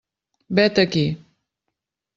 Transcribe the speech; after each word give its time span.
Vet 0.59 0.81
aquí. 0.85 1.05